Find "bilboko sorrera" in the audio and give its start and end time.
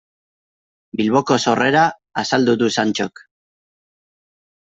1.01-1.83